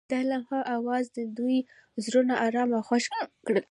[0.09, 1.57] د لمحه اواز د دوی
[2.05, 3.03] زړونه ارامه او خوښ
[3.47, 3.59] کړل.